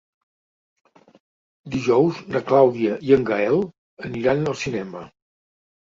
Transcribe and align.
Dijous 1.75 2.21
na 2.35 2.43
Clàudia 2.49 2.97
i 3.11 3.15
en 3.19 3.27
Gaël 3.31 3.61
aniran 4.11 4.43
al 4.53 4.59
cinema. 4.63 5.05